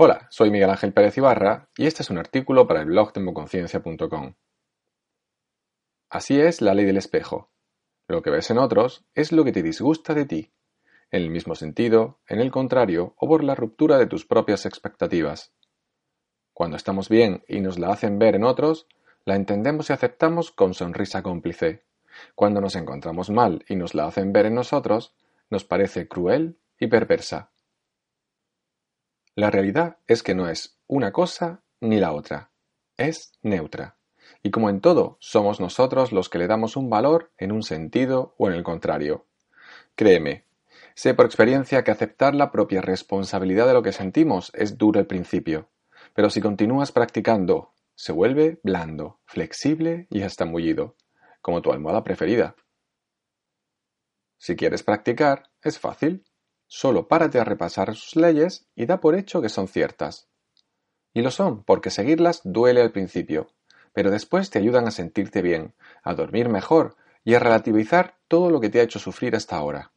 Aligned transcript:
Hola, 0.00 0.28
soy 0.30 0.52
Miguel 0.52 0.70
Ángel 0.70 0.92
Pérez 0.92 1.18
Ibarra 1.18 1.70
y 1.76 1.88
este 1.88 2.04
es 2.04 2.10
un 2.10 2.18
artículo 2.18 2.68
para 2.68 2.82
el 2.82 2.86
blog 2.86 3.12
democonciencia.com. 3.12 4.34
Así 6.08 6.40
es 6.40 6.62
la 6.62 6.72
ley 6.72 6.84
del 6.84 6.98
espejo. 6.98 7.50
Lo 8.06 8.22
que 8.22 8.30
ves 8.30 8.48
en 8.52 8.58
otros 8.58 9.04
es 9.16 9.32
lo 9.32 9.42
que 9.42 9.50
te 9.50 9.60
disgusta 9.60 10.14
de 10.14 10.24
ti, 10.24 10.52
en 11.10 11.22
el 11.22 11.30
mismo 11.30 11.56
sentido, 11.56 12.20
en 12.28 12.38
el 12.38 12.52
contrario 12.52 13.16
o 13.18 13.26
por 13.26 13.42
la 13.42 13.56
ruptura 13.56 13.98
de 13.98 14.06
tus 14.06 14.24
propias 14.24 14.66
expectativas. 14.66 15.52
Cuando 16.52 16.76
estamos 16.76 17.08
bien 17.08 17.42
y 17.48 17.60
nos 17.60 17.80
la 17.80 17.88
hacen 17.88 18.20
ver 18.20 18.36
en 18.36 18.44
otros, 18.44 18.86
la 19.24 19.34
entendemos 19.34 19.90
y 19.90 19.94
aceptamos 19.94 20.52
con 20.52 20.74
sonrisa 20.74 21.24
cómplice. 21.24 21.82
Cuando 22.36 22.60
nos 22.60 22.76
encontramos 22.76 23.30
mal 23.30 23.64
y 23.68 23.74
nos 23.74 23.96
la 23.96 24.06
hacen 24.06 24.32
ver 24.32 24.46
en 24.46 24.54
nosotros, 24.54 25.16
nos 25.50 25.64
parece 25.64 26.06
cruel 26.06 26.56
y 26.78 26.86
perversa. 26.86 27.50
La 29.38 29.52
realidad 29.52 29.98
es 30.08 30.24
que 30.24 30.34
no 30.34 30.48
es 30.48 30.80
una 30.88 31.12
cosa 31.12 31.62
ni 31.80 32.00
la 32.00 32.12
otra, 32.12 32.50
es 32.96 33.30
neutra. 33.40 33.96
Y 34.42 34.50
como 34.50 34.68
en 34.68 34.80
todo, 34.80 35.16
somos 35.20 35.60
nosotros 35.60 36.10
los 36.10 36.28
que 36.28 36.38
le 36.38 36.48
damos 36.48 36.76
un 36.76 36.90
valor 36.90 37.30
en 37.38 37.52
un 37.52 37.62
sentido 37.62 38.34
o 38.36 38.48
en 38.48 38.54
el 38.54 38.64
contrario. 38.64 39.28
Créeme, 39.94 40.44
sé 40.96 41.14
por 41.14 41.26
experiencia 41.26 41.84
que 41.84 41.92
aceptar 41.92 42.34
la 42.34 42.50
propia 42.50 42.80
responsabilidad 42.80 43.68
de 43.68 43.74
lo 43.74 43.82
que 43.84 43.92
sentimos 43.92 44.50
es 44.54 44.76
duro 44.76 44.98
al 44.98 45.06
principio, 45.06 45.70
pero 46.14 46.30
si 46.30 46.40
continúas 46.40 46.90
practicando, 46.90 47.74
se 47.94 48.10
vuelve 48.10 48.58
blando, 48.64 49.20
flexible 49.24 50.08
y 50.10 50.22
hasta 50.22 50.46
mullido, 50.46 50.96
como 51.42 51.62
tu 51.62 51.70
almohada 51.70 52.02
preferida. 52.02 52.56
Si 54.36 54.56
quieres 54.56 54.82
practicar, 54.82 55.48
es 55.62 55.78
fácil. 55.78 56.24
Solo 56.68 57.08
párate 57.08 57.40
a 57.40 57.44
repasar 57.44 57.96
sus 57.96 58.14
leyes 58.14 58.68
y 58.76 58.86
da 58.86 59.00
por 59.00 59.14
hecho 59.14 59.40
que 59.40 59.48
son 59.48 59.68
ciertas. 59.68 60.28
Y 61.14 61.22
lo 61.22 61.30
son, 61.30 61.64
porque 61.64 61.90
seguirlas 61.90 62.42
duele 62.44 62.82
al 62.82 62.92
principio, 62.92 63.48
pero 63.94 64.10
después 64.10 64.50
te 64.50 64.58
ayudan 64.58 64.86
a 64.86 64.90
sentirte 64.90 65.40
bien, 65.40 65.74
a 66.02 66.14
dormir 66.14 66.50
mejor 66.50 66.96
y 67.24 67.34
a 67.34 67.40
relativizar 67.40 68.18
todo 68.28 68.50
lo 68.50 68.60
que 68.60 68.68
te 68.68 68.80
ha 68.80 68.82
hecho 68.82 68.98
sufrir 68.98 69.34
hasta 69.34 69.56
ahora. 69.56 69.92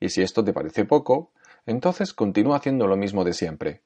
Y 0.00 0.10
si 0.10 0.22
esto 0.22 0.44
te 0.44 0.52
parece 0.52 0.84
poco, 0.84 1.32
entonces 1.64 2.12
continúa 2.12 2.56
haciendo 2.56 2.86
lo 2.86 2.96
mismo 2.96 3.24
de 3.24 3.32
siempre. 3.32 3.84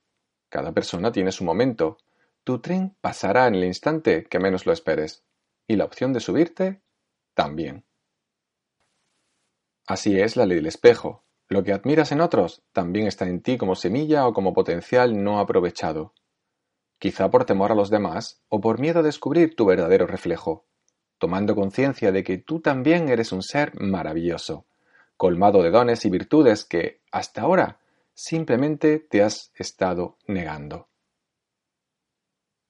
Cada 0.48 0.72
persona 0.72 1.12
tiene 1.12 1.30
su 1.30 1.44
momento. 1.44 1.98
Tu 2.44 2.60
tren 2.60 2.96
pasará 3.00 3.46
en 3.46 3.54
el 3.54 3.64
instante 3.64 4.24
que 4.24 4.38
menos 4.38 4.66
lo 4.66 4.72
esperes. 4.72 5.24
Y 5.66 5.76
la 5.76 5.84
opción 5.84 6.12
de 6.12 6.20
subirte 6.20 6.82
también. 7.34 7.84
Así 9.86 10.18
es 10.18 10.36
la 10.36 10.46
ley 10.46 10.56
del 10.56 10.66
espejo. 10.66 11.24
Lo 11.52 11.62
que 11.62 11.74
admiras 11.74 12.12
en 12.12 12.22
otros 12.22 12.62
también 12.72 13.06
está 13.06 13.28
en 13.28 13.42
ti 13.42 13.58
como 13.58 13.74
semilla 13.74 14.26
o 14.26 14.32
como 14.32 14.54
potencial 14.54 15.22
no 15.22 15.38
aprovechado. 15.38 16.14
Quizá 16.98 17.30
por 17.30 17.44
temor 17.44 17.70
a 17.70 17.74
los 17.74 17.90
demás 17.90 18.42
o 18.48 18.62
por 18.62 18.80
miedo 18.80 19.00
a 19.00 19.02
descubrir 19.02 19.54
tu 19.54 19.66
verdadero 19.66 20.06
reflejo, 20.06 20.64
tomando 21.18 21.54
conciencia 21.54 22.10
de 22.10 22.24
que 22.24 22.38
tú 22.38 22.60
también 22.60 23.10
eres 23.10 23.32
un 23.32 23.42
ser 23.42 23.78
maravilloso, 23.78 24.64
colmado 25.18 25.62
de 25.62 25.70
dones 25.70 26.06
y 26.06 26.08
virtudes 26.08 26.64
que, 26.64 27.02
hasta 27.12 27.42
ahora, 27.42 27.80
simplemente 28.14 28.98
te 28.98 29.22
has 29.22 29.52
estado 29.54 30.16
negando. 30.26 30.88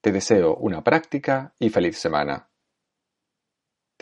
Te 0.00 0.10
deseo 0.10 0.56
una 0.56 0.82
práctica 0.82 1.54
y 1.60 1.70
feliz 1.70 1.98
semana. 1.98 2.48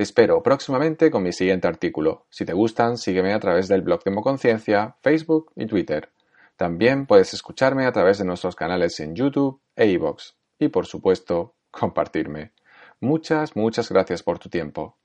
Te 0.01 0.05
espero 0.05 0.43
próximamente 0.43 1.11
con 1.11 1.23
mi 1.23 1.31
siguiente 1.31 1.69
artículo. 1.69 2.25
Si 2.31 2.47
te 2.47 2.55
gustan, 2.55 2.97
sígueme 2.97 3.35
a 3.35 3.39
través 3.39 3.69
del 3.69 3.83
blog 3.83 4.03
Democonciencia, 4.03 4.97
Facebook 5.03 5.53
y 5.55 5.67
Twitter. 5.67 6.11
También 6.57 7.05
puedes 7.05 7.35
escucharme 7.35 7.85
a 7.85 7.93
través 7.93 8.17
de 8.17 8.25
nuestros 8.25 8.57
canales 8.57 8.99
en 9.01 9.15
YouTube 9.15 9.61
e 9.77 9.89
iVoox. 9.89 10.37
Y 10.59 10.69
por 10.69 10.87
supuesto, 10.87 11.55
compartirme. 11.71 12.55
Muchas, 12.99 13.57
muchas 13.57 13.91
gracias 13.91 14.23
por 14.23 14.39
tu 14.39 14.49
tiempo. 14.49 14.97